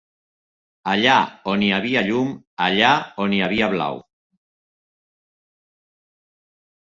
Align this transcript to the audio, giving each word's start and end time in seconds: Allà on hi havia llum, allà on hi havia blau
Allà 0.93 1.17
on 1.51 1.65
hi 1.65 1.67
havia 1.75 2.01
llum, 2.07 2.31
allà 2.69 2.89
on 3.25 3.35
hi 3.37 3.43
havia 3.49 3.69
blau 3.75 4.01